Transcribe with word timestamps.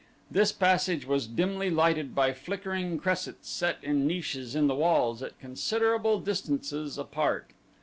This 0.31 0.51
passage 0.51 1.05
was 1.05 1.27
dimly 1.27 1.69
lighted 1.69 2.15
by 2.15 2.33
flickering 2.33 2.97
cressets 2.97 3.47
set 3.51 3.77
in 3.83 4.07
niches 4.07 4.55
in 4.55 4.65
the 4.65 4.73
walls 4.73 5.21
at 5.21 5.37
considerable 5.39 6.19
distances 6.19 6.97
apart. 6.97 7.51